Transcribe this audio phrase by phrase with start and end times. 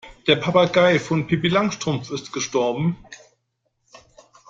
[0.25, 2.97] Der Papagei von Pippi Langstrumpf ist gestorben.